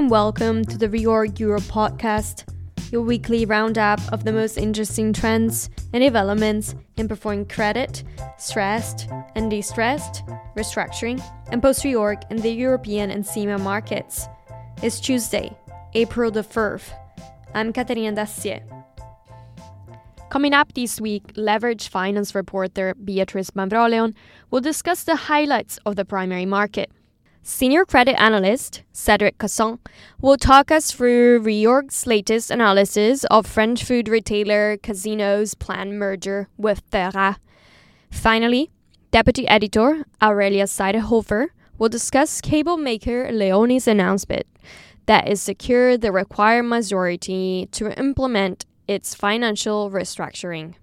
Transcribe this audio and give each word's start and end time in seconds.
and 0.00 0.10
welcome 0.10 0.64
to 0.64 0.78
the 0.78 0.88
Reorg 0.88 1.38
Europe 1.38 1.64
podcast, 1.64 2.50
your 2.90 3.02
weekly 3.02 3.44
roundup 3.44 4.00
of 4.14 4.24
the 4.24 4.32
most 4.32 4.56
interesting 4.56 5.12
trends 5.12 5.68
and 5.92 6.02
developments 6.02 6.74
in 6.96 7.06
performing 7.06 7.44
credit, 7.44 8.02
stressed 8.38 9.10
and 9.34 9.50
distressed, 9.50 10.24
restructuring, 10.56 11.22
and 11.50 11.60
post 11.60 11.84
reorg 11.84 12.22
in 12.30 12.38
the 12.38 12.50
European 12.50 13.10
and 13.10 13.22
CEMA 13.22 13.60
markets. 13.60 14.26
It's 14.82 15.00
Tuesday, 15.00 15.54
April 15.92 16.30
the 16.30 16.44
4th. 16.44 16.88
I'm 17.52 17.70
Caterina 17.70 18.16
Dacier. 18.16 18.62
Coming 20.30 20.54
up 20.54 20.72
this 20.72 20.98
week, 20.98 21.30
leverage 21.36 21.88
finance 21.88 22.34
reporter 22.34 22.94
Beatrice 22.94 23.50
Mavroleon 23.50 24.14
will 24.50 24.62
discuss 24.62 25.04
the 25.04 25.16
highlights 25.16 25.78
of 25.84 25.96
the 25.96 26.06
primary 26.06 26.46
market. 26.46 26.90
Senior 27.42 27.86
credit 27.86 28.20
analyst 28.20 28.82
Cedric 28.92 29.38
Casson 29.38 29.78
will 30.20 30.36
talk 30.36 30.70
us 30.70 30.92
through 30.92 31.42
Reorg's 31.42 32.06
latest 32.06 32.50
analysis 32.50 33.24
of 33.24 33.46
French 33.46 33.82
food 33.82 34.08
retailer 34.08 34.76
Casino's 34.76 35.54
planned 35.54 35.98
merger 35.98 36.48
with 36.58 36.88
Teract. 36.90 37.38
Finally, 38.10 38.70
deputy 39.10 39.48
editor 39.48 40.04
Aurelia 40.22 40.64
Seidehofer 40.64 41.46
will 41.78 41.88
discuss 41.88 42.42
cable 42.42 42.76
maker 42.76 43.30
Leoni's 43.32 43.88
announcement 43.88 44.46
that 45.06 45.26
it 45.26 45.38
secured 45.38 46.02
the 46.02 46.12
required 46.12 46.64
majority 46.64 47.68
to 47.72 47.98
implement 47.98 48.66
its 48.86 49.14
financial 49.14 49.90
restructuring. 49.90 50.74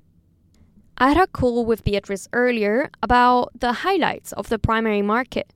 I 0.97 1.09
had 1.09 1.17
a 1.17 1.27
call 1.27 1.63
with 1.65 1.83
Beatrice 1.83 2.27
earlier 2.33 2.89
about 3.03 3.51
the 3.59 3.71
highlights 3.71 4.33
of 4.33 4.49
the 4.49 4.57
primary 4.57 5.03
market. 5.03 5.53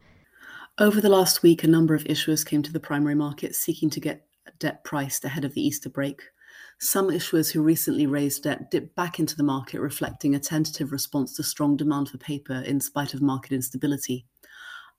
Over 0.81 0.99
the 0.99 1.09
last 1.09 1.43
week, 1.43 1.63
a 1.63 1.67
number 1.67 1.93
of 1.93 2.05
issuers 2.05 2.43
came 2.43 2.63
to 2.63 2.73
the 2.73 2.79
primary 2.79 3.13
market 3.13 3.55
seeking 3.55 3.91
to 3.91 3.99
get 3.99 4.25
debt 4.57 4.83
priced 4.83 5.23
ahead 5.23 5.45
of 5.45 5.53
the 5.53 5.61
Easter 5.61 5.89
break. 5.89 6.23
Some 6.79 7.09
issuers 7.09 7.51
who 7.51 7.61
recently 7.61 8.07
raised 8.07 8.41
debt 8.41 8.71
dipped 8.71 8.95
back 8.95 9.19
into 9.19 9.37
the 9.37 9.43
market, 9.43 9.79
reflecting 9.79 10.33
a 10.33 10.39
tentative 10.39 10.91
response 10.91 11.35
to 11.35 11.43
strong 11.43 11.77
demand 11.77 12.09
for 12.09 12.17
paper 12.17 12.63
in 12.65 12.79
spite 12.79 13.13
of 13.13 13.21
market 13.21 13.51
instability. 13.51 14.25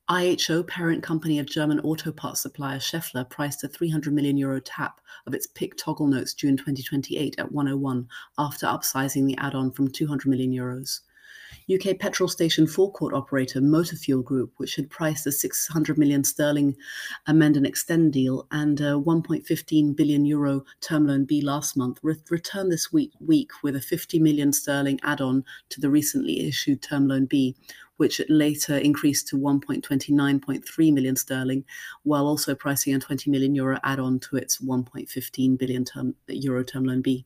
IHO, 0.09 0.63
parent 0.63 1.03
company 1.03 1.41
of 1.41 1.47
German 1.47 1.81
auto 1.81 2.13
parts 2.13 2.43
supplier 2.43 2.79
Schaeffler, 2.79 3.29
priced 3.29 3.65
a 3.65 3.69
300 3.69 4.15
million 4.15 4.37
euro 4.37 4.61
tap 4.61 5.01
of 5.27 5.35
its 5.35 5.49
PIK 5.49 5.77
toggle 5.77 6.07
notes 6.07 6.33
due 6.33 6.47
in 6.47 6.57
2028 6.57 7.35
at 7.39 7.51
101 7.51 8.07
after 8.39 8.67
upsizing 8.67 9.27
the 9.27 9.37
add 9.39 9.57
on 9.57 9.73
from 9.73 9.91
200 9.91 10.29
million 10.29 10.53
euros. 10.53 11.01
UK 11.73 11.99
petrol 11.99 12.29
station 12.29 12.67
forecourt 12.67 13.15
operator 13.15 13.61
Motor 13.61 13.97
Fuel 13.97 14.23
Group, 14.23 14.53
which 14.57 14.77
had 14.77 14.91
priced 14.91 15.27
a 15.27 15.33
600 15.33 15.99
million 15.99 16.25
sterling 16.25 16.77
amend 17.27 17.57
and 17.57 17.67
extend 17.67 18.13
deal 18.13 18.47
and 18.51 18.81
a 18.81 18.95
1.15 18.95 19.97
billion 19.97 20.25
euro 20.25 20.65
term 20.81 21.07
loan 21.07 21.25
B 21.25 21.41
last 21.41 21.77
month, 21.77 21.99
re- 22.03 22.17
returned 22.31 22.73
this 22.73 22.93
week, 22.93 23.13
week 23.21 23.51
with 23.63 23.77
a 23.77 23.81
50 23.81 24.19
million 24.19 24.53
sterling 24.53 24.99
add 25.03 25.21
on 25.21 25.45
to 25.71 25.81
the 25.81 25.91
recently 25.91 26.47
issued 26.47 26.83
term 26.83 27.09
loan 27.09 27.27
B, 27.27 27.57
which 27.97 28.21
later 28.29 28.77
increased 28.77 29.29
to 29.29 29.37
1.29.3 29.37 30.93
million 30.93 31.17
sterling, 31.17 31.65
while 32.03 32.27
also 32.27 32.55
pricing 32.55 32.95
a 32.95 32.99
20 32.99 33.31
million 33.31 33.55
euro 33.55 33.79
add 33.85 34.01
on 34.01 34.19
to 34.21 34.37
its 34.37 34.59
1.15 34.59 35.59
billion 35.59 35.85
term, 35.85 36.15
euro 36.29 36.65
term 36.65 36.85
loan 36.85 37.03
B. 37.03 37.25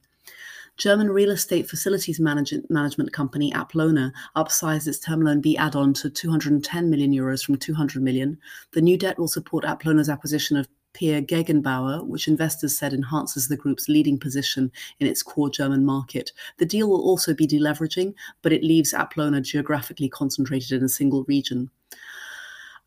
German 0.77 1.09
real 1.11 1.31
estate 1.31 1.69
facilities 1.69 2.21
management, 2.21 3.13
company 3.13 3.51
Apleona 3.53 4.13
upsized 4.37 4.87
its 4.87 4.99
term 4.99 5.23
loan 5.23 5.41
B 5.41 5.57
add-on 5.57 5.95
to 5.95 6.11
210 6.11 6.91
million 6.91 7.13
euros 7.13 7.45
from 7.45 7.57
200 7.57 8.03
million. 8.03 8.39
The 8.73 8.83
new 8.83 8.99
debt 8.99 9.19
will 9.19 9.29
support 9.29 9.65
Apleona's 9.65 10.11
acquisition 10.11 10.57
of 10.57 10.69
Peer 10.93 11.21
Gegenbauer, 11.21 12.07
which 12.07 12.27
investors 12.29 12.77
said 12.77 12.95
enhances 12.95 13.49
the 13.49 13.57
group's 13.57 13.89
leading 13.89 14.19
position 14.19 14.73
in 14.99 15.07
its 15.07 15.23
core 15.23 15.51
German 15.51 15.85
market. 15.85 16.33
The 16.57 16.67
deal 16.67 16.89
will 16.89 17.03
also 17.03 17.35
be 17.35 17.47
deleveraging, 17.47 18.15
but 18.43 18.53
it 18.53 18.65
leaves 18.65 18.95
Apleona 18.95 19.43
geographically 19.43 20.09
concentrated 20.09 20.73
in 20.73 20.85
a 20.85 20.89
single 20.89 21.25
region. 21.25 21.71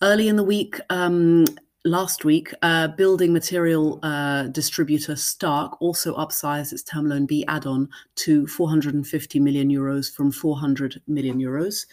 Early 0.01 0.27
in 0.27 0.37
the 0.37 0.43
week, 0.43 0.79
um, 0.89 1.45
last 1.85 2.25
week, 2.25 2.53
uh, 2.61 2.89
building 2.89 3.33
material 3.33 3.99
uh, 4.03 4.43
distributor 4.47 5.15
Stark 5.15 5.81
also 5.81 6.15
upsized 6.15 6.73
its 6.73 6.83
term 6.83 7.07
loan 7.07 7.25
B 7.25 7.45
add-on 7.47 7.89
to 8.15 8.47
450 8.47 9.39
million 9.39 9.69
euros 9.69 10.13
from 10.13 10.31
400 10.31 11.01
million 11.07 11.39
euros. 11.39 11.85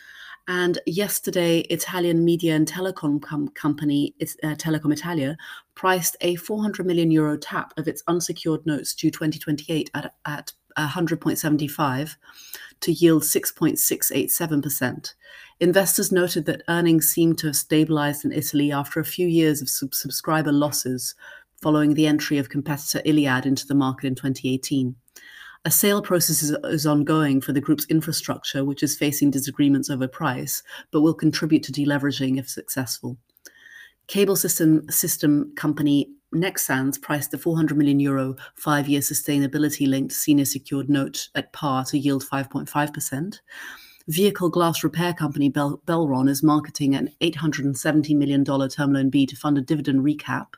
And 0.49 0.79
yesterday, 0.87 1.61
Italian 1.61 2.25
media 2.25 2.55
and 2.55 2.69
telecom 2.69 3.21
com- 3.21 3.49
company 3.49 4.15
uh, 4.21 4.55
Telecom 4.55 4.93
Italia 4.93 5.37
priced 5.75 6.17
a 6.21 6.37
400 6.37 6.87
million 6.87 7.11
euro 7.11 7.37
tap 7.37 7.75
of 7.77 7.89
its 7.89 8.05
unsecured 8.07 8.65
notes 8.65 8.95
due 8.95 9.11
2028 9.11 9.91
at, 9.95 10.15
at 10.25 10.53
100.75 10.79 12.17
to 12.81 12.93
yield 12.93 13.23
6.687%. 13.23 15.15
Investors 15.59 16.13
noted 16.13 16.45
that 16.47 16.63
earnings 16.69 17.09
seemed 17.09 17.39
to 17.39 17.47
have 17.47 17.57
stabilized 17.57 18.25
in 18.25 18.33
Italy 18.33 18.71
after 18.71 19.01
a 19.01 19.05
few 19.05 19.27
years 19.27 19.63
of 19.63 19.71
sub- 19.71 19.95
subscriber 19.95 20.53
losses 20.53 21.15
following 21.63 21.95
the 21.95 22.07
entry 22.07 22.37
of 22.37 22.51
competitor 22.51 23.01
Iliad 23.07 23.47
into 23.47 23.67
the 23.67 23.75
market 23.75 24.07
in 24.07 24.15
2018. 24.15 24.95
A 25.65 25.71
sale 25.71 26.03
process 26.03 26.43
is, 26.43 26.51
is, 26.65 26.87
ongoing 26.87 27.41
for 27.41 27.53
the 27.53 27.61
group's 27.61 27.87
infrastructure, 27.87 28.65
which 28.65 28.83
is 28.83 28.97
facing 28.97 29.31
disagreements 29.31 29.89
over 29.89 30.07
price, 30.07 30.63
but 30.91 31.01
will 31.01 31.15
contribute 31.15 31.63
to 31.65 31.73
deleveraging 31.73 32.39
if 32.39 32.49
successful. 32.49 33.17
Cable 34.07 34.37
system 34.37 34.89
system 34.91 35.53
company 35.57 36.11
Nexans 36.35 37.01
priced 37.01 37.31
the 37.31 37.39
400 37.39 37.77
million 37.77 37.99
euro 37.99 38.37
five 38.55 38.89
year 38.89 39.01
sustainability 39.01 39.89
linked 39.89 40.13
senior 40.13 40.45
secured 40.45 40.89
note 40.89 41.31
at 41.35 41.53
par 41.53 41.85
to 41.87 41.99
yield 41.99 42.25
5.5%. 42.25 43.41
Vehicle 44.09 44.51
glass 44.51 44.85
repair 44.85 45.13
company 45.13 45.49
Bel- 45.49 45.83
Belron 45.85 46.29
is 46.29 46.41
marketing 46.41 46.95
an 46.95 47.11
$870 47.21 48.17
million 48.17 48.45
term 48.45 48.93
loan 48.93 49.11
B 49.11 49.27
to 49.27 49.35
fund 49.35 49.59
a 49.59 49.61
dividend 49.61 50.05
recap. 50.05 50.55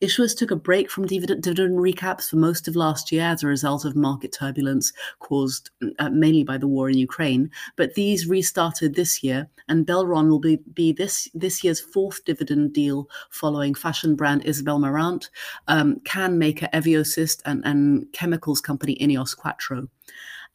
Issuers 0.00 0.34
took 0.34 0.50
a 0.50 0.56
break 0.56 0.90
from 0.90 1.06
dividend, 1.06 1.42
dividend 1.42 1.80
recaps 1.80 2.30
for 2.30 2.36
most 2.36 2.66
of 2.66 2.76
last 2.76 3.12
year 3.12 3.24
as 3.24 3.42
a 3.42 3.46
result 3.46 3.84
of 3.84 3.94
market 3.94 4.32
turbulence 4.32 4.92
caused 5.18 5.70
uh, 5.98 6.08
mainly 6.08 6.44
by 6.44 6.56
the 6.56 6.68
war 6.68 6.88
in 6.88 6.96
Ukraine, 6.96 7.50
but 7.76 7.92
these 7.94 8.26
restarted 8.26 8.94
this 8.94 9.22
year, 9.22 9.50
and 9.68 9.86
Belron 9.86 10.30
will 10.30 10.38
be, 10.38 10.58
be 10.72 10.92
this, 10.92 11.28
this 11.34 11.62
year's 11.62 11.80
fourth 11.80 12.24
dividend 12.24 12.72
deal 12.72 13.10
following 13.28 13.74
fashion 13.74 14.16
brand 14.16 14.46
Isabel 14.46 14.78
Marant, 14.78 15.28
um, 15.66 16.00
can 16.04 16.38
maker 16.38 16.68
Eviosys, 16.72 17.42
and, 17.44 17.62
and 17.66 18.10
chemicals 18.12 18.62
company 18.62 18.96
Ineos 18.98 19.36
Quattro. 19.36 19.88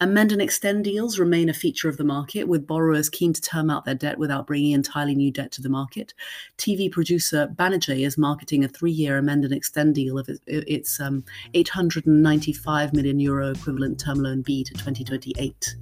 Amend 0.02 0.31
and 0.31 0.42
extend 0.42 0.84
deals 0.84 1.20
remain 1.20 1.50
a 1.50 1.54
feature 1.54 1.88
of 1.88 1.98
the 1.98 2.04
market, 2.04 2.48
with 2.48 2.68
borrowers 2.68 3.09
keen 3.09 3.31
to 3.31 3.42
term 3.42 3.70
out 3.70 3.86
their 3.86 3.96
debt 3.96 4.18
without 4.18 4.48
bringing 4.48 4.72
entirely 4.72 5.16
new 5.16 5.31
debt 5.31 5.52
to 5.52 5.62
the 5.62 5.70
market. 5.70 6.14
TV 6.58 6.92
producer 6.92 7.48
Banijay 7.56 8.06
is 8.06 8.18
marketing 8.18 8.64
a 8.64 8.68
three-year 8.68 9.18
amend 9.18 9.46
and 9.46 9.54
extend 9.54 9.96
deal 9.96 10.18
of 10.18 10.30
its 10.48 11.00
um, 11.00 11.24
895 11.54 12.94
million 12.94 13.20
euro 13.20 13.52
equivalent 13.52 14.00
term 14.00 14.20
loan 14.20 14.42
B 14.42 14.64
to 14.64 14.74
2028. 14.74 15.76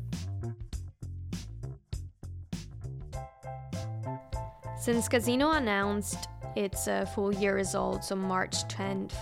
Since 4.80 5.08
Casino 5.08 5.52
announced 5.52 6.28
its 6.56 6.88
uh, 6.88 7.06
full 7.06 7.34
year 7.34 7.56
results 7.56 8.12
on 8.12 8.20
March 8.20 8.64
10th, 8.68 9.14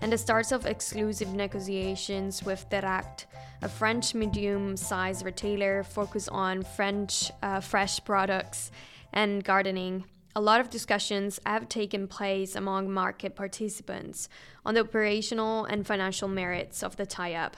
and 0.00 0.12
the 0.12 0.18
start 0.18 0.50
of 0.52 0.66
exclusive 0.66 1.34
negotiations 1.34 2.42
with 2.42 2.68
Teract, 2.70 3.26
a 3.62 3.68
French 3.68 4.14
medium 4.14 4.76
sized 4.76 5.24
retailer 5.24 5.82
focused 5.82 6.30
on 6.30 6.62
French 6.62 7.30
uh, 7.42 7.60
fresh 7.60 8.02
products 8.04 8.70
and 9.12 9.44
gardening. 9.44 10.04
A 10.34 10.40
lot 10.40 10.60
of 10.60 10.70
discussions 10.70 11.38
have 11.44 11.68
taken 11.68 12.06
place 12.06 12.54
among 12.54 12.90
market 12.90 13.34
participants 13.34 14.28
on 14.64 14.74
the 14.74 14.80
operational 14.80 15.64
and 15.64 15.86
financial 15.86 16.28
merits 16.28 16.82
of 16.82 16.96
the 16.96 17.04
tie 17.04 17.34
up. 17.34 17.56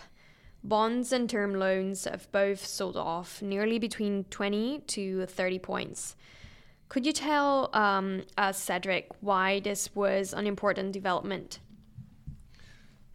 Bonds 0.65 1.13
and 1.13 1.29
term 1.29 1.55
loans 1.55 2.05
have 2.05 2.31
both 2.33 2.65
sold 2.65 2.97
off 2.97 3.43
nearly 3.43 3.79
between 3.79 4.25
20 4.25 4.81
to 4.87 5.27
30 5.27 5.59
points. 5.59 6.17
Could 6.89 7.07
you 7.07 7.13
tell 7.13 7.71
um, 7.73 8.23
us, 8.37 8.59
Cedric, 8.59 9.09
why 9.21 9.61
this 9.61 9.95
was 9.95 10.33
an 10.33 10.47
important 10.47 10.93
development? 10.93 11.59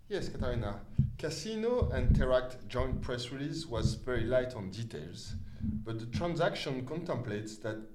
Yes, 0.09 0.29
Katarina. 0.29 0.79
Casino 1.17 1.89
and 1.89 2.15
Teract 2.15 2.65
joint 2.69 3.01
press 3.01 3.29
release 3.29 3.65
was 3.65 3.95
very 3.95 4.23
light 4.23 4.55
on 4.55 4.71
details, 4.71 5.35
but 5.83 5.99
the 5.99 6.05
transaction 6.05 6.85
contemplates 6.85 7.57
that 7.57 7.93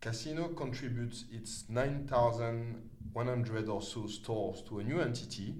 Casino 0.00 0.46
contributes 0.50 1.24
its 1.32 1.64
9,100 1.68 3.68
or 3.68 3.82
so 3.82 4.06
stores 4.06 4.62
to 4.68 4.78
a 4.78 4.84
new 4.84 5.00
entity, 5.00 5.56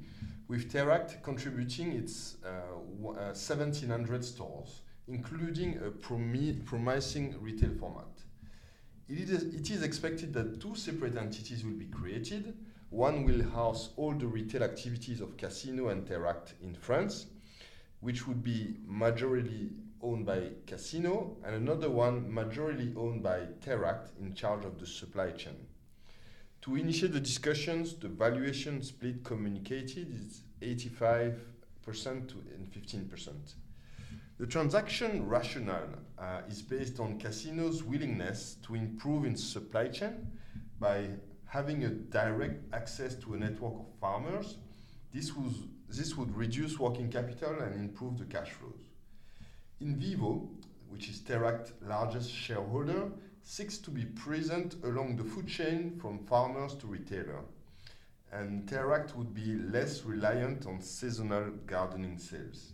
with 0.46 0.72
Teract 0.72 1.20
contributing 1.20 1.94
its 1.94 2.36
uh, 2.46 2.50
1,700 3.00 4.20
uh, 4.20 4.22
stores, 4.22 4.82
including 5.08 5.80
a 5.84 5.90
promising 5.90 7.34
retail 7.40 7.74
format. 7.80 8.06
It 9.08 9.28
is, 9.28 9.52
it 9.52 9.68
is 9.68 9.82
expected 9.82 10.32
that 10.34 10.60
two 10.60 10.76
separate 10.76 11.16
entities 11.16 11.64
will 11.64 11.72
be 11.72 11.86
created 11.86 12.54
One 12.92 13.24
will 13.24 13.42
house 13.42 13.88
all 13.96 14.12
the 14.12 14.26
retail 14.26 14.62
activities 14.62 15.22
of 15.22 15.38
Casino 15.38 15.88
and 15.88 16.06
Teract 16.06 16.52
in 16.60 16.74
France, 16.74 17.24
which 18.00 18.28
would 18.28 18.42
be 18.42 18.76
majorly 18.86 19.70
owned 20.02 20.26
by 20.26 20.50
Casino, 20.66 21.38
and 21.42 21.54
another 21.54 21.88
one 21.88 22.30
majorly 22.30 22.94
owned 22.94 23.22
by 23.22 23.46
Teract 23.64 24.10
in 24.20 24.34
charge 24.34 24.66
of 24.66 24.78
the 24.78 24.86
supply 24.86 25.30
chain. 25.30 25.56
To 26.60 26.76
initiate 26.76 27.14
the 27.14 27.20
discussions, 27.20 27.94
the 27.94 28.08
valuation 28.08 28.82
split 28.82 29.24
communicated 29.24 30.12
is 30.12 30.42
85% 30.60 31.34
and 31.86 32.70
15%. 32.70 33.30
The 34.38 34.46
transaction 34.46 35.26
rationale 35.26 35.88
uh, 36.18 36.42
is 36.46 36.60
based 36.60 37.00
on 37.00 37.18
Casino's 37.18 37.82
willingness 37.82 38.58
to 38.66 38.74
improve 38.74 39.24
its 39.24 39.42
supply 39.42 39.88
chain 39.88 40.30
by 40.78 41.08
having 41.52 41.84
a 41.84 41.90
direct 41.90 42.64
access 42.72 43.14
to 43.14 43.34
a 43.34 43.36
network 43.36 43.74
of 43.74 43.84
farmers. 44.00 44.56
This, 45.12 45.36
was, 45.36 45.52
this 45.86 46.16
would 46.16 46.34
reduce 46.34 46.78
working 46.78 47.10
capital 47.10 47.60
and 47.60 47.78
improve 47.78 48.16
the 48.18 48.24
cash 48.24 48.52
flows. 48.52 48.80
InVivo, 49.82 50.48
which 50.88 51.10
is 51.10 51.20
Teract's 51.20 51.74
largest 51.82 52.32
shareholder, 52.32 53.10
seeks 53.42 53.76
to 53.76 53.90
be 53.90 54.06
present 54.06 54.76
along 54.82 55.16
the 55.16 55.24
food 55.24 55.46
chain 55.46 55.98
from 56.00 56.24
farmers 56.24 56.74
to 56.76 56.86
retailer. 56.86 57.40
And 58.32 58.66
Teract 58.66 59.14
would 59.14 59.34
be 59.34 59.56
less 59.56 60.04
reliant 60.04 60.64
on 60.64 60.80
seasonal 60.80 61.50
gardening 61.66 62.16
sales. 62.16 62.72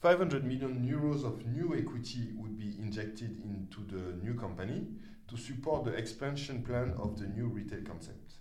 500 0.00 0.42
million 0.42 0.88
euros 0.90 1.22
of 1.22 1.44
new 1.44 1.76
equity 1.76 2.30
would 2.34 2.58
be 2.58 2.76
injected 2.78 3.42
into 3.42 3.84
the 3.94 4.16
new 4.24 4.32
company 4.32 4.86
to 5.28 5.36
support 5.36 5.84
the 5.84 5.92
expansion 5.92 6.62
plan 6.62 6.94
of 6.98 7.18
the 7.18 7.26
new 7.26 7.46
retail 7.46 7.82
concept. 7.82 8.34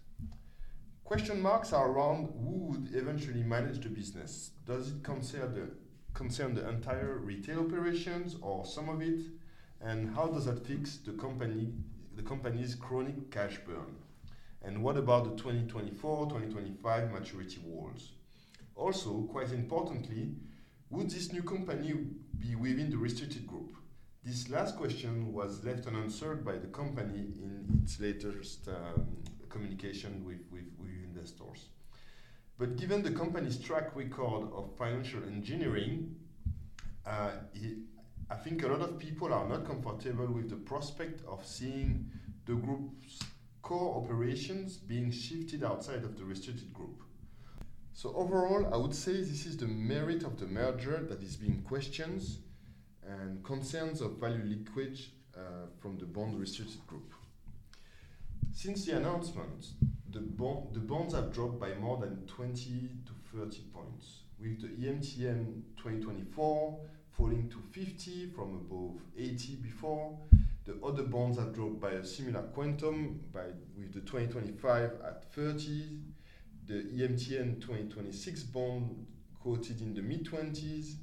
Question 1.03 1.41
marks 1.41 1.71
are 1.71 1.89
around 1.89 2.33
who 2.43 2.67
would 2.67 2.93
eventually 2.93 3.43
manage 3.43 3.81
the 3.81 3.89
business. 3.89 4.51
Does 4.65 4.89
it 4.89 5.03
concern 5.03 5.53
the, 5.53 5.69
concern 6.13 6.53
the 6.53 6.67
entire 6.67 7.17
retail 7.17 7.61
operations 7.61 8.35
or 8.41 8.65
some 8.65 8.89
of 8.89 9.01
it? 9.01 9.21
And 9.81 10.13
how 10.15 10.27
does 10.27 10.45
that 10.45 10.65
fix 10.65 10.97
the 10.97 11.13
company 11.13 11.73
the 12.15 12.23
company's 12.23 12.73
chronic 12.75 13.31
cash 13.31 13.59
burn? 13.65 13.95
And 14.63 14.83
what 14.83 14.97
about 14.97 15.23
the 15.25 15.41
2024 15.41 16.25
2025 16.25 17.11
maturity 17.11 17.59
walls? 17.63 18.11
Also, 18.75 19.21
quite 19.31 19.51
importantly, 19.51 20.31
would 20.89 21.09
this 21.09 21.31
new 21.31 21.43
company 21.43 21.93
be 22.39 22.55
within 22.55 22.89
the 22.89 22.97
restricted 22.97 23.47
group? 23.47 23.75
This 24.27 24.49
last 24.49 24.75
question 24.75 25.31
was 25.31 25.63
left 25.63 25.87
unanswered 25.87 26.43
by 26.43 26.57
the 26.57 26.67
company 26.67 27.31
in 27.41 27.79
its 27.81 27.97
latest 28.01 28.67
um, 28.67 29.07
communication 29.47 30.25
with, 30.25 30.41
with, 30.51 30.65
with 30.77 30.91
investors. 31.01 31.69
But 32.59 32.75
given 32.75 33.03
the 33.03 33.11
company's 33.11 33.57
track 33.57 33.95
record 33.95 34.49
of 34.51 34.75
financial 34.77 35.23
engineering, 35.23 36.17
uh, 37.05 37.29
it, 37.53 37.77
I 38.29 38.35
think 38.35 38.63
a 38.63 38.67
lot 38.67 38.81
of 38.81 38.99
people 38.99 39.33
are 39.33 39.47
not 39.47 39.65
comfortable 39.65 40.27
with 40.27 40.49
the 40.49 40.57
prospect 40.57 41.21
of 41.25 41.45
seeing 41.45 42.11
the 42.45 42.55
group's 42.55 43.19
core 43.61 44.03
operations 44.03 44.75
being 44.75 45.09
shifted 45.09 45.63
outside 45.63 46.03
of 46.03 46.17
the 46.17 46.25
restricted 46.25 46.73
group. 46.73 47.01
So 47.93 48.13
overall, 48.13 48.73
I 48.73 48.75
would 48.75 48.93
say 48.93 49.13
this 49.13 49.45
is 49.45 49.55
the 49.55 49.67
merit 49.67 50.23
of 50.23 50.37
the 50.37 50.47
merger 50.47 51.05
that 51.09 51.23
is 51.23 51.37
being 51.37 51.61
questioned 51.61 52.23
and 53.07 53.43
concerns 53.43 54.01
of 54.01 54.17
value 54.17 54.43
leakage 54.43 55.11
uh, 55.35 55.67
from 55.79 55.97
the 55.97 56.05
bond 56.05 56.39
restricted 56.39 56.85
group. 56.87 57.13
Since 58.51 58.85
the 58.85 58.97
announcement, 58.97 59.67
the, 60.11 60.19
bond, 60.19 60.73
the 60.73 60.79
bonds 60.79 61.13
have 61.13 61.31
dropped 61.31 61.59
by 61.59 61.73
more 61.75 61.97
than 61.97 62.25
20 62.27 62.89
to 63.05 63.37
30 63.37 63.61
points, 63.73 64.21
with 64.39 64.61
the 64.61 64.67
EMTN 64.67 65.61
2024 65.77 66.79
falling 67.11 67.49
to 67.49 67.57
50 67.71 68.31
from 68.35 68.55
above 68.55 69.01
80 69.17 69.55
before. 69.55 70.17
The 70.65 70.77
other 70.85 71.03
bonds 71.03 71.37
have 71.39 71.53
dropped 71.53 71.79
by 71.79 71.91
a 71.91 72.05
similar 72.05 72.41
quantum, 72.41 73.21
by, 73.33 73.45
with 73.77 73.93
the 73.93 74.01
2025 74.01 74.91
at 75.05 75.31
30, 75.33 75.99
the 76.67 76.73
EMTN 76.73 77.61
2026 77.61 78.43
bond 78.43 79.07
quoted 79.41 79.81
in 79.81 79.93
the 79.93 80.01
mid 80.01 80.25
20s, 80.25 80.95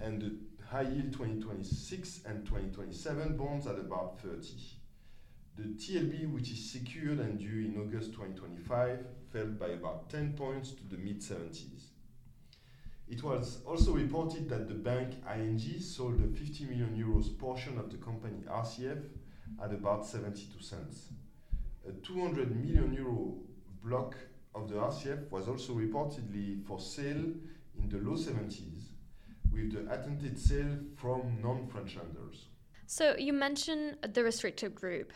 and 0.00 0.22
the 0.22 0.34
high 0.72 0.80
yield 0.80 1.12
2026 1.12 2.20
and 2.24 2.46
2027 2.46 3.36
bonds 3.36 3.66
at 3.66 3.78
about 3.78 4.18
30. 4.20 4.48
The 5.58 5.64
TLB, 5.64 6.32
which 6.32 6.50
is 6.50 6.70
secured 6.70 7.18
and 7.18 7.38
due 7.38 7.66
in 7.66 7.78
August 7.78 8.14
2025, 8.14 9.00
fell 9.30 9.46
by 9.48 9.68
about 9.68 10.08
10 10.08 10.32
points 10.32 10.70
to 10.70 10.82
the 10.88 10.96
mid 10.96 11.20
70s. 11.20 11.88
It 13.06 13.22
was 13.22 13.58
also 13.66 13.92
reported 13.92 14.48
that 14.48 14.66
the 14.66 14.74
bank 14.74 15.12
ING 15.30 15.60
sold 15.82 16.22
a 16.24 16.34
50 16.38 16.64
million 16.64 16.96
euros 16.96 17.38
portion 17.38 17.76
of 17.76 17.90
the 17.90 17.98
company 17.98 18.42
RCF 18.48 19.02
at 19.62 19.74
about 19.74 20.06
72 20.06 20.62
cents. 20.62 21.08
A 21.86 21.92
200 21.92 22.56
million 22.56 22.94
euro 22.94 23.34
block 23.84 24.16
of 24.54 24.70
the 24.70 24.76
RCF 24.76 25.30
was 25.30 25.48
also 25.48 25.74
reportedly 25.74 26.64
for 26.64 26.80
sale 26.80 27.26
in 27.78 27.88
the 27.90 27.98
low 27.98 28.16
70s, 28.16 28.81
with 29.52 29.72
the 29.72 29.92
attempted 29.92 30.38
sale 30.38 30.78
from 30.96 31.40
non 31.42 31.66
French 31.68 31.96
lenders. 31.96 32.48
So, 32.86 33.16
you 33.16 33.32
mentioned 33.32 33.96
the 34.12 34.22
restricted 34.22 34.74
group. 34.74 35.12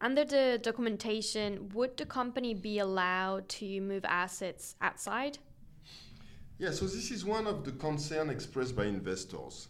Under 0.00 0.24
the 0.24 0.60
documentation, 0.62 1.70
would 1.70 1.96
the 1.96 2.04
company 2.04 2.52
be 2.52 2.78
allowed 2.78 3.48
to 3.48 3.80
move 3.80 4.04
assets 4.04 4.76
outside? 4.82 5.38
Yeah, 6.58 6.70
so 6.70 6.86
this 6.86 7.10
is 7.10 7.24
one 7.24 7.46
of 7.46 7.64
the 7.64 7.72
concerns 7.72 8.30
expressed 8.30 8.76
by 8.76 8.84
investors. 8.84 9.68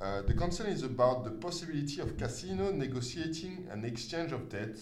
Uh, 0.00 0.22
the 0.22 0.34
concern 0.34 0.66
is 0.66 0.82
about 0.82 1.24
the 1.24 1.30
possibility 1.30 2.00
of 2.00 2.18
Casino 2.18 2.70
negotiating 2.70 3.66
an 3.70 3.84
exchange 3.84 4.32
of 4.32 4.48
debt 4.48 4.76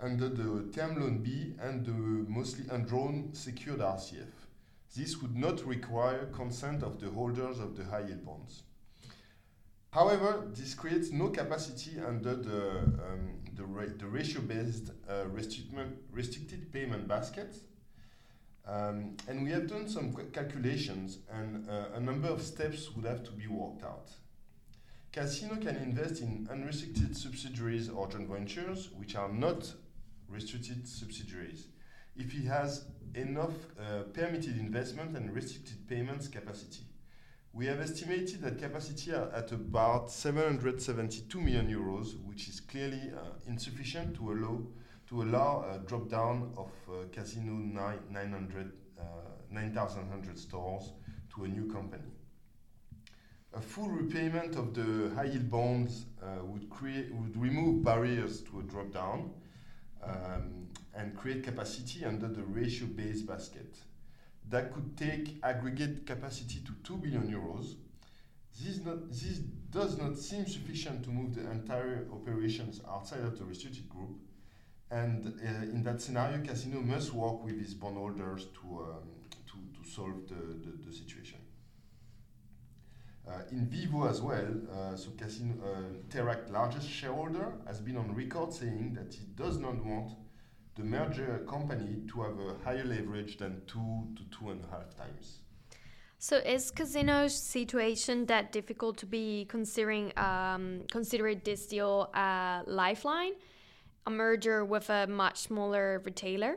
under 0.00 0.28
the 0.28 0.70
Term 0.72 1.00
Loan 1.00 1.18
B 1.18 1.54
and 1.60 1.84
the 1.84 1.92
mostly 1.92 2.64
undrawn 2.70 3.30
secured 3.32 3.80
RCF. 3.80 4.43
This 4.96 5.20
would 5.20 5.36
not 5.36 5.66
require 5.66 6.26
consent 6.26 6.82
of 6.82 7.00
the 7.00 7.10
holders 7.10 7.58
of 7.58 7.76
the 7.76 7.84
high 7.84 8.06
yield 8.06 8.24
bonds. 8.24 8.62
However, 9.90 10.48
this 10.52 10.74
creates 10.74 11.10
no 11.10 11.28
capacity 11.28 12.00
under 12.00 12.34
the, 12.36 12.78
um, 12.78 13.40
the, 13.54 13.64
ra 13.64 13.84
the 13.96 14.06
ratio 14.06 14.40
based 14.40 14.90
uh, 15.08 15.26
restricted 16.12 16.72
payment 16.72 17.08
basket. 17.08 17.56
Um, 18.66 19.16
and 19.28 19.42
we 19.44 19.50
have 19.50 19.68
done 19.68 19.88
some 19.88 20.14
calculations, 20.32 21.18
and 21.30 21.68
uh, 21.68 21.94
a 21.94 22.00
number 22.00 22.28
of 22.28 22.40
steps 22.40 22.90
would 22.94 23.04
have 23.04 23.22
to 23.24 23.32
be 23.32 23.46
worked 23.46 23.84
out. 23.84 24.10
Casino 25.12 25.56
can 25.56 25.76
invest 25.76 26.22
in 26.22 26.48
unrestricted 26.50 27.16
subsidiaries 27.16 27.88
or 27.88 28.08
joint 28.08 28.28
ventures, 28.28 28.90
which 28.96 29.14
are 29.14 29.28
not 29.28 29.72
restricted 30.28 30.88
subsidiaries 30.88 31.66
if 32.16 32.32
he 32.32 32.46
has 32.46 32.84
enough 33.16 33.54
uh, 33.78 34.02
permitted 34.12 34.58
investment 34.58 35.16
and 35.16 35.34
restricted 35.34 35.88
payments 35.88 36.28
capacity. 36.28 36.82
We 37.52 37.66
have 37.66 37.80
estimated 37.80 38.42
that 38.42 38.58
capacity 38.58 39.12
at 39.12 39.52
about 39.52 40.10
772 40.10 41.40
million 41.40 41.68
euros, 41.68 42.16
which 42.24 42.48
is 42.48 42.60
clearly 42.60 43.12
uh, 43.14 43.20
insufficient 43.46 44.16
to 44.16 44.32
allow 44.32 44.62
to 45.08 45.22
allow 45.22 45.64
a 45.70 45.78
drop 45.86 46.08
down 46.08 46.52
of 46.56 46.70
uh, 46.88 47.04
Casino 47.12 47.52
900 47.52 48.72
9,100 49.50 50.34
uh, 50.34 50.38
stores 50.38 50.92
to 51.34 51.44
a 51.44 51.48
new 51.48 51.72
company. 51.72 52.10
A 53.54 53.60
full 53.60 53.88
repayment 53.88 54.56
of 54.56 54.74
the 54.74 55.14
high 55.14 55.26
yield 55.26 55.48
bonds 55.48 56.06
uh, 56.20 56.44
would 56.44 56.68
create 56.70 57.14
would 57.14 57.36
remove 57.36 57.84
barriers 57.84 58.42
to 58.42 58.60
a 58.60 58.62
drop 58.64 58.92
down 58.92 59.30
um, 60.02 60.66
and 60.96 61.16
create 61.16 61.42
capacity 61.42 62.04
under 62.04 62.28
the 62.28 62.42
ratio-based 62.42 63.26
basket. 63.26 63.76
That 64.50 64.72
could 64.72 64.96
take 64.96 65.36
aggregate 65.42 66.06
capacity 66.06 66.60
to 66.64 66.72
2 66.84 66.96
billion 66.98 67.28
euros. 67.28 67.74
This, 68.62 68.84
not, 68.84 69.08
this 69.10 69.38
does 69.70 69.98
not 69.98 70.16
seem 70.18 70.46
sufficient 70.46 71.02
to 71.04 71.10
move 71.10 71.34
the 71.34 71.50
entire 71.50 72.06
operations 72.12 72.80
outside 72.88 73.20
of 73.20 73.38
the 73.38 73.44
restricted 73.44 73.88
group. 73.88 74.16
And 74.90 75.26
uh, 75.26 75.62
in 75.62 75.82
that 75.84 76.00
scenario, 76.00 76.44
Casino 76.44 76.80
must 76.80 77.12
work 77.12 77.42
with 77.44 77.60
its 77.60 77.74
bondholders 77.74 78.46
to, 78.46 78.84
um, 78.84 79.08
to, 79.46 79.82
to 79.82 79.90
solve 79.90 80.28
the, 80.28 80.34
the, 80.34 80.86
the 80.86 80.92
situation. 80.92 81.38
Uh, 83.26 83.40
InVivo 83.52 84.08
as 84.08 84.20
well, 84.20 84.46
uh, 84.70 84.94
so 84.94 85.08
Casino, 85.16 85.54
uh, 85.64 86.14
Teract 86.14 86.52
largest 86.52 86.88
shareholder, 86.88 87.54
has 87.66 87.80
been 87.80 87.96
on 87.96 88.14
record 88.14 88.52
saying 88.52 88.92
that 88.92 89.14
he 89.14 89.24
does 89.34 89.56
not 89.58 89.82
want 89.82 90.12
the 90.76 90.82
merger 90.82 91.44
company 91.48 92.02
to 92.10 92.22
have 92.22 92.38
a 92.38 92.56
higher 92.64 92.84
leverage 92.84 93.38
than 93.38 93.62
two 93.66 94.08
to 94.16 94.22
two 94.36 94.50
and 94.50 94.64
a 94.64 94.68
half 94.68 94.96
times. 94.96 95.38
So 96.18 96.38
is 96.38 96.70
Casino's 96.70 97.34
situation 97.34 98.26
that 98.26 98.50
difficult 98.50 98.96
to 98.98 99.06
be 99.06 99.44
considering 99.48 100.12
um, 100.16 100.82
considering 100.90 101.42
this 101.44 101.66
deal 101.66 102.10
a 102.14 102.62
lifeline, 102.66 103.34
a 104.06 104.10
merger 104.10 104.64
with 104.64 104.88
a 104.90 105.06
much 105.06 105.38
smaller 105.38 106.00
retailer? 106.04 106.56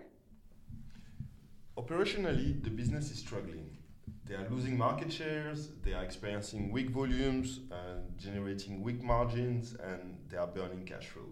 Operationally, 1.77 2.63
the 2.63 2.69
business 2.69 3.11
is 3.11 3.19
struggling. 3.19 3.77
They 4.25 4.35
are 4.35 4.47
losing 4.49 4.77
market 4.77 5.11
shares, 5.11 5.69
they 5.83 5.93
are 5.93 6.03
experiencing 6.03 6.71
weak 6.71 6.89
volumes, 6.89 7.61
and 7.71 8.17
generating 8.17 8.81
weak 8.81 9.01
margins, 9.01 9.75
and 9.81 10.17
they 10.29 10.37
are 10.37 10.47
burning 10.47 10.85
cash 10.85 11.05
flow. 11.05 11.29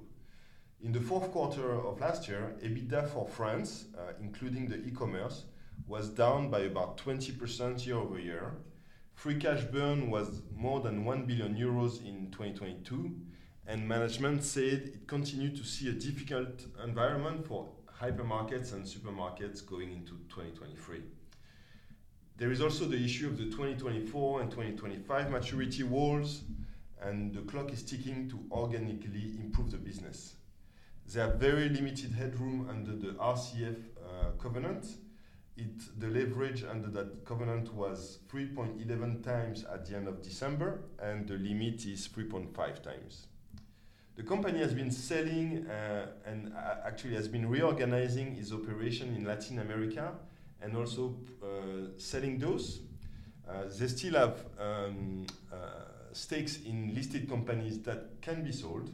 In 0.86 0.92
the 0.92 1.01
fourth 1.01 1.32
quarter 1.32 1.82
of 1.82 2.00
last 2.00 2.27
year, 2.27 2.56
EBITDA 2.62 3.10
for 3.10 3.27
France, 3.27 3.86
uh, 3.98 4.13
including 4.22 4.68
the 4.68 4.75
e-commerce, 4.86 5.46
was 5.88 6.10
down 6.10 6.51
by 6.51 6.60
about 6.60 7.00
20% 7.00 7.88
year-over-year. 7.88 8.51
Free 9.15 9.39
cash 9.39 9.63
burn 9.63 10.12
was 10.12 10.44
more 10.56 10.82
than 10.82 11.04
1 11.04 11.25
billion 11.25 11.56
euros 11.56 12.06
in 12.06 12.30
2022, 12.30 13.15
and 13.65 13.88
management 13.88 14.44
said 14.44 14.92
it 14.94 15.08
continued 15.08 15.56
to 15.56 15.63
see 15.63 15.89
a 15.89 15.92
difficult 15.92 16.68
environment 16.84 17.48
for 17.48 17.68
hypermarkets 18.00 18.74
and 18.74 18.86
supermarkets 18.86 19.65
going 19.65 19.92
into 19.92 20.12
2023. 20.30 21.01
There 22.38 22.51
is 22.51 22.62
also 22.62 22.86
the 22.86 23.04
issue 23.04 23.25
of 23.25 23.39
the 23.39 23.46
2024 23.46 24.42
and 24.42 24.51
2025 24.51 25.32
maturity 25.32 25.82
walls, 25.82 26.44
and 27.01 27.34
the 27.34 27.42
clock 27.42 27.74
is 27.74 27.82
ticking 27.82 28.30
to 28.30 28.39
organically 28.51 29.34
improve 29.42 29.72
the 29.72 29.77
business. 29.77 30.36
They 31.12 31.21
have 31.21 31.35
very 31.35 31.69
limited 31.69 32.13
headroom 32.13 32.67
under 32.69 32.95
the 32.95 33.13
RCF 33.13 33.75
uh, 33.75 34.31
covenant. 34.39 34.88
It, 35.57 36.00
the 36.00 36.07
leverage 36.07 36.63
under 36.63 36.89
that 36.89 37.24
covenant 37.25 37.74
was 37.74 38.19
3.11 38.29 39.24
times 39.24 39.63
at 39.63 39.85
the 39.85 39.95
end 39.95 40.07
of 40.07 40.21
December, 40.21 40.81
and 41.00 41.27
the 41.27 41.35
limit 41.35 41.85
is 41.85 42.09
3.5 42.09 42.81
times. 42.81 43.27
The 44.15 44.24
company 44.24 44.59
has 44.59 44.74
been 44.74 44.91
selling 44.91 45.67
uh, 45.67 46.07
and 46.25 46.53
uh, 46.53 46.75
actually 46.85 47.15
has 47.15 47.27
been 47.27 47.50
reorganizing 47.50 48.38
its 48.38 48.53
operation 48.53 49.13
in 49.13 49.25
Latin 49.25 49.59
America 49.59 50.13
and 50.62 50.75
also 50.75 51.15
uh, 51.43 51.89
selling 51.97 52.39
those. 52.39 52.79
Uh, 53.47 53.63
they 53.77 53.88
still 53.88 54.13
have 54.13 54.45
um, 54.57 55.25
uh, 55.51 55.55
stakes 56.13 56.59
in 56.65 56.95
listed 56.95 57.29
companies 57.29 57.79
that 57.81 58.21
can 58.21 58.43
be 58.43 58.51
sold. 58.51 58.89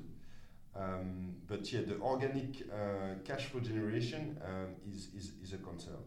Um, 0.75 1.35
but 1.47 1.71
yeah, 1.71 1.81
the 1.81 1.99
organic 1.99 2.63
uh, 2.71 3.15
cash 3.25 3.45
flow 3.45 3.59
generation 3.59 4.39
um, 4.45 4.75
is, 4.89 5.09
is, 5.15 5.33
is 5.43 5.53
a 5.53 5.57
concern. 5.57 5.97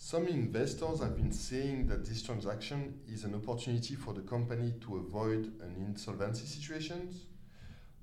Some 0.00 0.28
investors 0.28 1.00
have 1.00 1.16
been 1.16 1.32
saying 1.32 1.88
that 1.88 2.04
this 2.04 2.22
transaction 2.22 3.00
is 3.12 3.24
an 3.24 3.34
opportunity 3.34 3.94
for 3.94 4.14
the 4.14 4.20
company 4.20 4.74
to 4.82 4.96
avoid 4.96 5.52
an 5.60 5.74
insolvency 5.76 6.46
situation. 6.46 7.14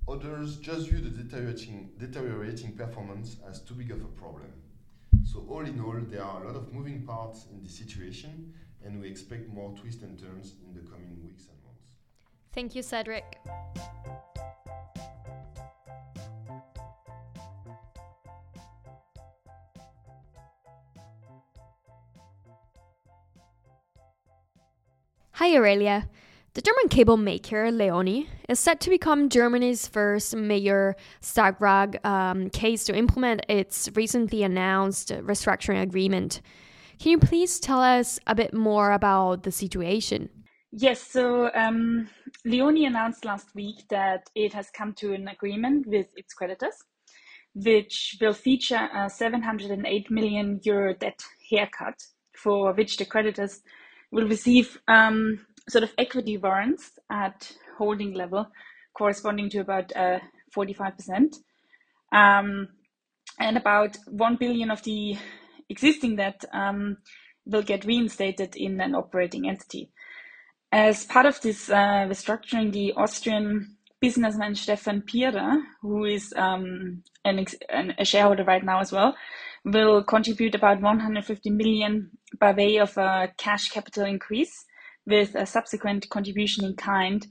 Others 0.07 0.57
just 0.57 0.89
view 0.89 0.99
the 0.99 1.09
deteriorating, 1.09 1.89
deteriorating 1.97 2.73
performance 2.73 3.37
as 3.49 3.61
too 3.61 3.73
big 3.73 3.91
of 3.91 4.01
a 4.01 4.07
problem. 4.07 4.51
So 5.23 5.45
all 5.49 5.65
in 5.65 5.79
all, 5.79 5.99
there 5.99 6.23
are 6.23 6.43
a 6.43 6.47
lot 6.47 6.55
of 6.55 6.71
moving 6.73 7.01
parts 7.03 7.47
in 7.51 7.63
this 7.63 7.75
situation, 7.75 8.53
and 8.83 9.01
we 9.01 9.07
expect 9.07 9.49
more 9.49 9.73
twists 9.75 10.03
and 10.03 10.19
turns 10.19 10.55
in 10.65 10.73
the 10.73 10.87
coming 10.89 11.17
weeks 11.23 11.47
and 11.47 11.57
months. 11.63 11.95
Thank 12.53 12.75
you, 12.75 12.83
Cedric. 12.83 13.39
Hi, 25.39 25.53
Aurelia. 25.57 26.07
The 26.53 26.61
German 26.61 26.87
cable 26.87 27.17
maker 27.17 27.69
Leoni 27.69 28.29
is 28.47 28.57
set 28.57 28.79
to 28.79 28.89
become 28.89 29.27
Germany's 29.27 29.85
first 29.85 30.33
major 30.33 30.95
StaRUG 31.21 32.05
um, 32.05 32.49
case 32.51 32.85
to 32.85 32.95
implement 32.95 33.45
its 33.49 33.89
recently 33.95 34.43
announced 34.43 35.09
restructuring 35.09 35.81
agreement. 35.81 36.39
Can 36.99 37.11
you 37.11 37.19
please 37.19 37.59
tell 37.59 37.81
us 37.81 38.17
a 38.27 38.33
bit 38.33 38.53
more 38.53 38.93
about 38.93 39.43
the 39.43 39.51
situation? 39.51 40.29
Yes, 40.71 41.01
so 41.01 41.53
um, 41.53 42.07
Leoni 42.45 42.85
announced 42.85 43.25
last 43.25 43.53
week 43.53 43.83
that 43.89 44.29
it 44.35 44.53
has 44.53 44.69
come 44.69 44.93
to 44.93 45.11
an 45.11 45.27
agreement 45.27 45.85
with 45.85 46.07
its 46.15 46.33
creditors, 46.33 46.77
which 47.53 48.15
will 48.21 48.31
feature 48.31 48.87
a 48.95 49.09
708 49.09 50.09
million 50.09 50.61
euro 50.63 50.93
debt 50.93 51.19
haircut, 51.51 52.01
for 52.33 52.71
which 52.71 52.95
the 52.95 53.05
creditors 53.05 53.63
will 54.15 54.27
receive 54.27 54.79
um, 54.87 55.45
sort 55.69 55.83
of 55.83 55.91
equity 55.97 56.37
warrants 56.37 56.97
at 57.11 57.51
holding 57.77 58.13
level, 58.13 58.47
corresponding 58.97 59.49
to 59.49 59.59
about 59.59 59.95
uh, 59.95 60.19
45%. 60.55 61.35
Um, 62.13 62.69
and 63.39 63.57
about 63.57 63.97
1 64.07 64.37
billion 64.37 64.71
of 64.71 64.81
the 64.83 65.17
existing 65.69 66.15
debt 66.15 66.45
um, 66.53 66.97
will 67.45 67.61
get 67.61 67.83
reinstated 67.83 68.55
in 68.55 68.79
an 68.79 68.95
operating 68.95 69.49
entity. 69.49 69.91
As 70.71 71.05
part 71.05 71.25
of 71.25 71.41
this 71.41 71.69
uh, 71.69 72.07
restructuring, 72.07 72.71
the 72.71 72.93
Austrian 72.93 73.75
businessman 73.99 74.55
Stefan 74.55 75.01
Pierer, 75.01 75.61
who 75.81 76.05
is 76.05 76.33
um, 76.37 77.03
an, 77.25 77.45
an, 77.69 77.93
a 77.97 78.05
shareholder 78.05 78.45
right 78.45 78.63
now 78.63 78.79
as 78.79 78.93
well, 78.93 79.13
will 79.65 80.03
contribute 80.03 80.55
about 80.55 80.79
150 80.79 81.49
million 81.49 82.11
by 82.39 82.51
way 82.51 82.77
of 82.77 82.95
a 82.97 83.31
cash 83.37 83.69
capital 83.69 84.05
increase 84.05 84.65
with 85.05 85.35
a 85.35 85.45
subsequent 85.45 86.09
contribution 86.09 86.63
in 86.65 86.75
kind 86.75 87.27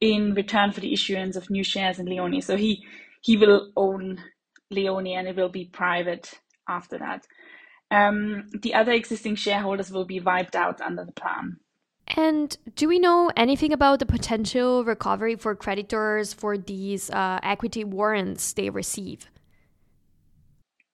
in 0.00 0.34
return 0.34 0.70
for 0.70 0.80
the 0.80 0.92
issuance 0.92 1.34
of 1.34 1.50
new 1.50 1.64
shares 1.64 1.98
in 1.98 2.06
Leoni. 2.06 2.40
So 2.40 2.56
he 2.56 2.84
he 3.22 3.36
will 3.36 3.72
own 3.76 4.22
Leoni 4.70 5.14
and 5.14 5.26
it 5.26 5.34
will 5.34 5.48
be 5.48 5.64
private 5.64 6.34
after 6.68 6.98
that. 6.98 7.26
Um, 7.90 8.48
the 8.62 8.74
other 8.74 8.92
existing 8.92 9.36
shareholders 9.36 9.90
will 9.90 10.04
be 10.04 10.20
wiped 10.20 10.54
out 10.54 10.80
under 10.80 11.04
the 11.04 11.12
plan. 11.12 11.56
And 12.16 12.56
do 12.74 12.88
we 12.88 12.98
know 12.98 13.30
anything 13.36 13.72
about 13.72 13.98
the 13.98 14.06
potential 14.06 14.84
recovery 14.84 15.36
for 15.36 15.54
creditors 15.54 16.32
for 16.32 16.56
these 16.56 17.10
uh, 17.10 17.38
equity 17.42 17.84
warrants 17.84 18.52
they 18.52 18.70
receive? 18.70 19.28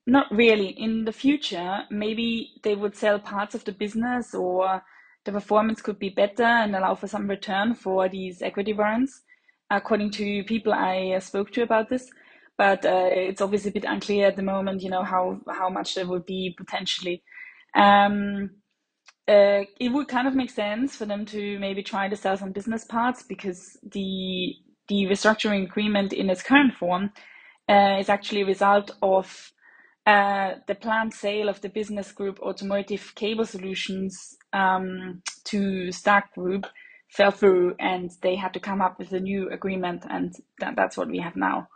Not 0.07 0.27
really. 0.31 0.69
In 0.69 1.05
the 1.05 1.13
future, 1.13 1.85
maybe 1.91 2.61
they 2.63 2.75
would 2.75 2.95
sell 2.97 3.19
parts 3.19 3.55
of 3.55 3.65
the 3.65 3.73
business 3.73 4.35
or 4.35 4.83
the 5.25 5.33
performance 5.33 5.81
could 5.81 5.99
be 5.99 6.11
better 6.11 6.45
and 6.45 6.77
allow 6.77 6.95
for 6.95 7.07
some 7.07 7.29
return 7.29 7.75
for 7.75 8.09
these 8.09 8.43
equity 8.43 8.75
warrants, 8.75 9.23
according 9.71 10.11
to 10.13 10.45
people 10.45 10.75
I 10.75 11.15
uh, 11.17 11.21
spoke 11.21 11.53
to 11.53 11.63
about 11.63 11.89
this. 11.89 12.11
But 12.59 12.85
uh, 12.85 13.09
it's 13.11 13.41
obviously 13.41 13.71
a 13.71 13.73
bit 13.75 13.85
unclear 13.85 14.27
at 14.27 14.37
the 14.37 14.43
moment, 14.43 14.83
you 14.83 14.91
know, 14.91 15.03
how, 15.03 15.41
how 15.49 15.71
much 15.71 15.95
there 15.95 16.07
would 16.07 16.27
be 16.27 16.55
potentially. 16.57 17.23
Um, 17.75 18.51
uh, 19.27 19.65
it 19.81 19.89
would 19.91 20.07
kind 20.09 20.29
of 20.29 20.35
make 20.35 20.51
sense 20.51 20.97
for 20.97 21.07
them 21.07 21.25
to 21.25 21.59
maybe 21.59 21.83
try 21.83 22.09
to 22.09 22.17
sell 22.17 22.37
some 22.37 22.53
business 22.53 22.85
parts 22.85 23.23
because 23.23 23.79
the 23.83 24.55
the 24.89 25.07
restructuring 25.07 25.65
agreement 25.65 26.13
in 26.13 26.29
its 26.29 26.43
current 26.43 26.75
form 26.75 27.11
uh, 27.71 27.97
is 27.99 28.11
actually 28.11 28.43
a 28.43 28.47
result 28.47 28.91
of 29.01 29.51
the 30.67 30.77
planned 30.81 31.15
sale 31.15 31.49
of 31.49 31.61
the 31.63 31.69
business 31.71 32.13
group 32.13 32.41
Automotive 32.41 33.15
Cable 33.15 33.47
Solutions 33.47 34.37
um, 34.53 35.23
to 35.45 35.93
Stark 35.93 36.35
Group 36.35 36.67
fell 37.11 37.31
through, 37.31 37.77
and 37.81 38.11
they 38.23 38.37
had 38.37 38.55
to 38.55 38.61
come 38.61 38.83
up 38.83 38.99
with 38.99 39.13
a 39.13 39.21
new 39.21 39.51
agreement, 39.51 40.05
and 40.11 40.35
that, 40.61 40.77
that's 40.77 40.97
what 40.97 41.09
we 41.09 41.21
have 41.21 41.37
now. 41.37 41.69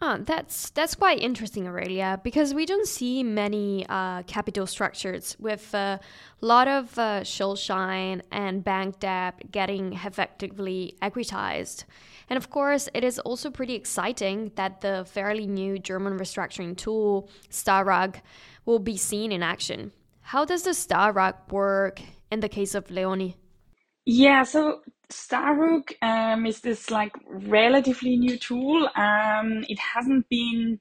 Oh, 0.00 0.18
that's 0.18 0.70
that's 0.70 0.94
quite 0.94 1.18
interesting, 1.18 1.66
Aurelia, 1.66 2.20
because 2.22 2.54
we 2.54 2.66
don't 2.66 2.86
see 2.86 3.24
many 3.24 3.84
uh, 3.88 4.22
capital 4.22 4.64
structures 4.64 5.36
with 5.40 5.74
a 5.74 5.98
lot 6.40 6.68
of 6.68 6.96
uh, 6.98 7.24
shine 7.24 8.22
and 8.30 8.62
bank 8.62 9.00
debt 9.00 9.50
getting 9.50 9.94
effectively 9.94 10.94
equitized. 11.02 11.84
And 12.30 12.36
of 12.36 12.48
course, 12.48 12.88
it 12.94 13.02
is 13.02 13.18
also 13.18 13.50
pretty 13.50 13.74
exciting 13.74 14.52
that 14.54 14.82
the 14.82 15.04
fairly 15.10 15.48
new 15.48 15.80
German 15.80 16.16
restructuring 16.16 16.76
tool, 16.76 17.28
StaRUG, 17.50 18.20
will 18.66 18.78
be 18.78 18.96
seen 18.96 19.32
in 19.32 19.42
action. 19.42 19.90
How 20.20 20.44
does 20.44 20.62
the 20.62 20.70
StaRUG 20.70 21.50
work 21.50 22.00
in 22.30 22.38
the 22.38 22.48
case 22.48 22.76
of 22.76 22.88
Leoni? 22.88 23.36
Yeah, 24.10 24.44
so 24.44 24.80
StaRUG 25.10 25.92
um, 26.00 26.46
is 26.46 26.62
this 26.62 26.90
like 26.90 27.12
relatively 27.26 28.16
new 28.16 28.38
tool. 28.38 28.88
Um, 28.96 29.66
it 29.68 29.78
hasn't 29.78 30.26
been 30.30 30.80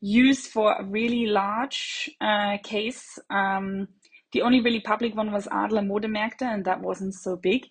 used 0.00 0.46
for 0.46 0.72
a 0.72 0.82
really 0.82 1.26
large 1.26 2.08
uh, 2.22 2.56
case. 2.64 3.18
Um, 3.28 3.88
the 4.32 4.40
only 4.40 4.62
really 4.62 4.80
public 4.80 5.14
one 5.14 5.30
was 5.30 5.46
Adler 5.52 5.82
Modemärkte, 5.82 6.40
and 6.40 6.64
that 6.64 6.80
wasn't 6.80 7.12
so 7.12 7.36
big 7.36 7.66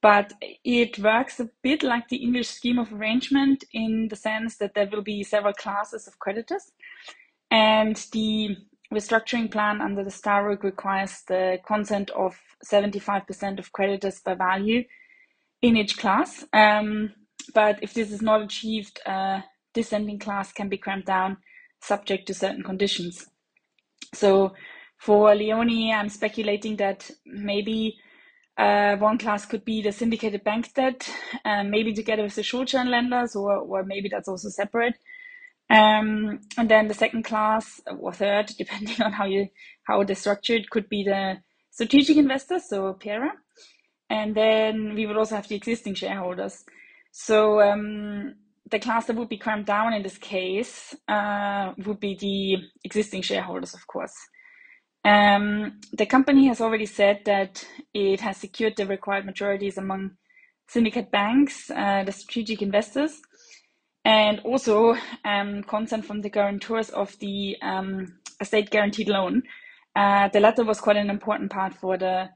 but 0.00 0.32
it 0.64 0.98
works 0.98 1.40
a 1.40 1.48
bit 1.62 1.82
like 1.82 2.08
the 2.08 2.18
English 2.18 2.48
scheme 2.48 2.78
of 2.78 2.92
arrangement 2.92 3.64
in 3.72 4.08
the 4.08 4.16
sense 4.16 4.58
that 4.58 4.74
there 4.74 4.88
will 4.92 5.02
be 5.02 5.24
several 5.24 5.52
classes 5.52 6.06
of 6.06 6.18
creditors. 6.18 6.70
And 7.50 7.96
the 8.12 8.56
restructuring 8.92 9.50
plan 9.50 9.80
under 9.80 10.02
the 10.02 10.10
StaRUG 10.10 10.62
requires 10.62 11.22
the 11.28 11.58
consent 11.66 12.10
of 12.10 12.38
75% 12.64 13.58
of 13.58 13.72
creditors 13.72 14.20
by 14.20 14.34
value 14.34 14.84
in 15.62 15.76
each 15.76 15.98
class. 15.98 16.44
Um, 16.52 17.12
but 17.54 17.78
if 17.82 17.94
this 17.94 18.10
is 18.10 18.22
not 18.22 18.42
achieved, 18.42 19.00
a 19.06 19.44
dissenting 19.74 20.18
class 20.18 20.52
can 20.52 20.68
be 20.68 20.78
cramped 20.78 21.06
down 21.06 21.38
subject 21.82 22.26
to 22.26 22.34
certain 22.34 22.62
conditions. 22.62 23.26
So 24.14 24.54
for 24.98 25.34
Leoni, 25.34 25.92
I'm 25.92 26.08
speculating 26.08 26.76
that 26.76 27.10
maybe 27.24 27.96
uh, 28.56 28.96
one 28.96 29.18
class 29.18 29.46
could 29.46 29.64
be 29.64 29.82
the 29.82 29.92
syndicated 29.92 30.42
bank 30.42 30.74
debt, 30.74 31.08
um, 31.44 31.70
maybe 31.70 31.92
together 31.92 32.24
with 32.24 32.34
the 32.34 32.42
short-term 32.42 32.88
lenders, 32.88 33.36
or, 33.36 33.52
or 33.56 33.84
maybe 33.84 34.08
that's 34.08 34.28
also 34.28 34.48
separate. 34.48 34.94
Um, 35.70 36.40
and 36.56 36.70
then 36.70 36.88
the 36.88 36.94
second 36.94 37.24
class 37.24 37.80
or 37.86 38.12
third, 38.12 38.46
depending 38.58 39.00
on 39.02 39.12
how 39.12 39.26
you 39.26 39.48
how 39.84 40.00
it 40.00 40.10
is 40.10 40.18
structured, 40.18 40.70
could 40.70 40.88
be 40.88 41.04
the 41.04 41.38
strategic 41.70 42.16
investors, 42.16 42.68
so 42.68 42.94
Pierer. 42.94 43.30
And 44.10 44.34
then 44.34 44.94
we 44.94 45.06
would 45.06 45.16
also 45.16 45.36
have 45.36 45.48
the 45.48 45.56
existing 45.56 45.94
shareholders. 45.94 46.64
So 47.12 47.60
um, 47.60 48.34
the 48.70 48.78
class 48.78 49.06
that 49.06 49.16
would 49.16 49.28
be 49.28 49.38
cramped 49.38 49.66
down 49.66 49.92
in 49.92 50.02
this 50.02 50.18
case 50.18 50.94
uh, 51.08 51.72
would 51.86 52.00
be 52.00 52.16
the 52.18 52.68
existing 52.84 53.22
shareholders, 53.22 53.74
of 53.74 53.86
course. 53.86 54.14
Um, 55.04 55.80
the 55.92 56.06
company 56.06 56.48
has 56.48 56.60
already 56.60 56.86
said 56.86 57.20
that 57.26 57.64
it 57.94 58.20
has 58.20 58.36
secured 58.36 58.76
the 58.76 58.86
required 58.86 59.26
majorities 59.26 59.78
among 59.78 60.12
syndicate 60.68 61.10
banks, 61.10 61.70
uh, 61.70 62.04
the 62.04 62.12
strategic 62.12 62.60
investors, 62.62 63.20
and 64.04 64.40
also 64.40 64.96
um, 65.24 65.62
consent 65.64 66.04
from 66.04 66.22
the 66.22 66.30
guarantors 66.30 66.90
of 66.90 67.18
the 67.18 67.56
um, 67.62 68.18
state 68.42 68.70
guaranteed 68.70 69.08
loan. 69.08 69.42
Uh, 69.96 70.28
the 70.28 70.40
latter 70.40 70.64
was 70.64 70.80
quite 70.80 70.96
an 70.96 71.10
important 71.10 71.50
part 71.50 71.74
for 71.74 71.98
the 71.98 72.28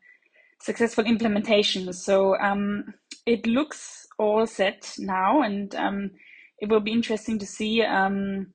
successful 0.60 1.04
implementation. 1.04 1.92
So 1.92 2.36
um, 2.38 2.94
it 3.26 3.46
looks 3.46 4.06
all 4.18 4.46
set 4.46 4.94
now, 4.98 5.42
and 5.42 5.74
um, 5.74 6.10
it 6.58 6.68
will 6.68 6.80
be 6.80 6.92
interesting 6.92 7.38
to 7.38 7.46
see, 7.46 7.82
um, 7.82 8.48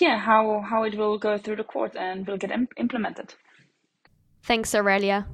yeah, 0.00 0.18
how 0.18 0.62
how 0.68 0.84
it 0.84 0.96
will 0.96 1.18
go 1.18 1.38
through 1.38 1.56
the 1.56 1.64
court 1.64 1.96
and 1.96 2.26
will 2.26 2.38
get 2.38 2.50
imp- 2.50 2.72
implemented. 2.76 3.34
Thanks, 4.42 4.74
Aurelia. 4.74 5.26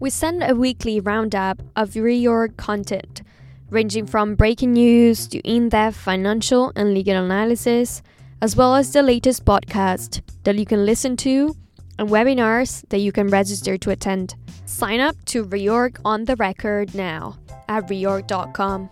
We 0.00 0.10
send 0.10 0.42
a 0.42 0.54
weekly 0.54 1.00
roundup 1.00 1.60
of 1.74 1.90
reorg 1.90 2.56
content, 2.56 3.22
ranging 3.70 4.06
from 4.06 4.34
breaking 4.34 4.72
news 4.72 5.26
to 5.28 5.38
in 5.40 5.68
depth 5.68 5.96
financial 5.96 6.72
and 6.76 6.94
legal 6.94 7.22
analysis, 7.22 8.02
as 8.40 8.56
well 8.56 8.74
as 8.74 8.92
the 8.92 9.02
latest 9.02 9.44
podcast 9.44 10.20
that 10.44 10.56
you 10.56 10.66
can 10.66 10.86
listen 10.86 11.16
to 11.16 11.54
and 11.98 12.08
webinars 12.08 12.88
that 12.88 12.98
you 12.98 13.12
can 13.12 13.28
register 13.28 13.76
to 13.76 13.90
attend. 13.90 14.34
Sign 14.66 15.00
up 15.00 15.16
to 15.26 15.44
Reorg 15.44 15.98
on 16.04 16.24
the 16.24 16.36
Record 16.36 16.94
now 16.94 17.36
at 17.68 17.88
reorg.com. 17.88 18.88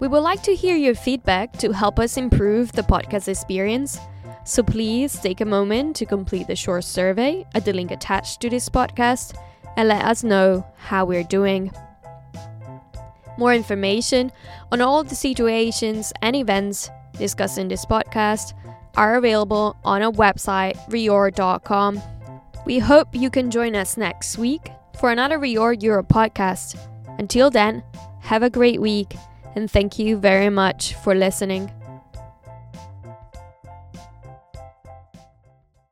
We 0.00 0.08
would 0.08 0.20
like 0.20 0.42
to 0.42 0.54
hear 0.54 0.76
your 0.76 0.94
feedback 0.94 1.52
to 1.58 1.72
help 1.72 1.98
us 1.98 2.16
improve 2.16 2.72
the 2.72 2.82
podcast 2.82 3.28
experience. 3.28 3.98
So 4.44 4.62
please 4.62 5.18
take 5.18 5.40
a 5.40 5.46
moment 5.46 5.96
to 5.96 6.06
complete 6.06 6.46
the 6.46 6.56
short 6.56 6.84
survey 6.84 7.46
at 7.54 7.64
the 7.64 7.72
link 7.72 7.90
attached 7.90 8.40
to 8.42 8.50
this 8.50 8.68
podcast 8.68 9.36
and 9.76 9.88
let 9.88 10.04
us 10.04 10.22
know 10.22 10.66
how 10.76 11.04
we're 11.04 11.24
doing. 11.24 11.70
More 13.36 13.54
information 13.54 14.30
on 14.70 14.80
all 14.80 15.04
the 15.04 15.14
situations 15.14 16.12
and 16.22 16.36
events 16.36 16.90
discussed 17.18 17.58
in 17.58 17.68
this 17.68 17.84
podcast 17.84 18.54
are 18.96 19.16
available 19.16 19.76
on 19.84 20.02
our 20.02 20.12
website, 20.12 20.76
reorg.com. 20.88 22.00
We 22.64 22.78
hope 22.78 23.08
you 23.12 23.30
can 23.30 23.50
join 23.50 23.74
us 23.74 23.96
next 23.96 24.38
week 24.38 24.70
for 24.98 25.10
another 25.10 25.38
Reorg 25.38 25.82
Europe 25.82 26.08
podcast. 26.08 26.78
Until 27.18 27.50
then, 27.50 27.82
have 28.20 28.42
a 28.42 28.50
great 28.50 28.80
week 28.80 29.14
and 29.54 29.70
thank 29.70 29.98
you 29.98 30.16
very 30.16 30.50
much 30.50 30.94
for 30.94 31.14
listening. 31.14 31.70